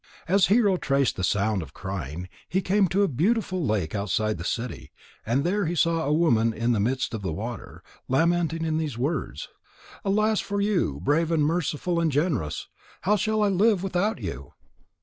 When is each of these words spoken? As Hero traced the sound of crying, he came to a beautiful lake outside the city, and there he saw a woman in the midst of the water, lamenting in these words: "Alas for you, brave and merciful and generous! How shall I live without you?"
As 0.27 0.47
Hero 0.47 0.77
traced 0.77 1.15
the 1.15 1.23
sound 1.23 1.61
of 1.61 1.75
crying, 1.75 2.27
he 2.49 2.59
came 2.59 2.87
to 2.87 3.03
a 3.03 3.07
beautiful 3.07 3.63
lake 3.63 3.93
outside 3.93 4.39
the 4.39 4.43
city, 4.43 4.91
and 5.27 5.43
there 5.43 5.67
he 5.67 5.75
saw 5.75 6.05
a 6.07 6.11
woman 6.11 6.53
in 6.53 6.71
the 6.71 6.79
midst 6.79 7.13
of 7.13 7.21
the 7.21 7.31
water, 7.31 7.83
lamenting 8.07 8.65
in 8.65 8.79
these 8.79 8.97
words: 8.97 9.47
"Alas 10.03 10.39
for 10.39 10.59
you, 10.59 10.99
brave 11.03 11.29
and 11.31 11.45
merciful 11.45 11.99
and 11.99 12.11
generous! 12.11 12.67
How 13.01 13.15
shall 13.15 13.43
I 13.43 13.49
live 13.49 13.83
without 13.83 14.17
you?" 14.19 14.53